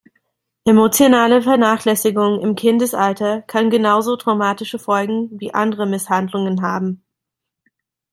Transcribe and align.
Emotionale 0.65 1.43
Vernachlässigung 1.43 2.41
im 2.41 2.55
Kindesalter 2.55 3.43
kann 3.43 3.69
genauso 3.69 4.15
traumatische 4.17 4.79
Folgen 4.79 5.29
wie 5.39 5.53
andere 5.53 5.85
Misshandlungen 5.85 6.63
haben. 6.63 7.03